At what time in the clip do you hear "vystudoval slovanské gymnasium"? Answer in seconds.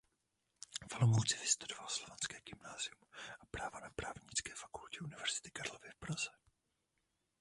1.37-2.99